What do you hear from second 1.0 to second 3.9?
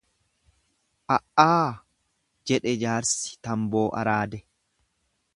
A'aa! jedhe jaarsi tanboo